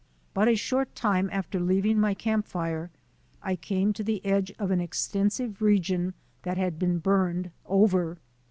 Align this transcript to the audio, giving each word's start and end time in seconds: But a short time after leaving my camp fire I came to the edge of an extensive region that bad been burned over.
But 0.33 0.47
a 0.47 0.55
short 0.55 0.95
time 0.95 1.29
after 1.31 1.59
leaving 1.59 1.99
my 1.99 2.15
camp 2.15 2.47
fire 2.47 2.89
I 3.43 3.55
came 3.55 3.93
to 3.93 4.03
the 4.03 4.19
edge 4.25 4.51
of 4.57 4.71
an 4.71 4.81
extensive 4.81 5.61
region 5.61 6.15
that 6.41 6.57
bad 6.57 6.79
been 6.79 6.97
burned 6.97 7.51
over. 7.67 8.17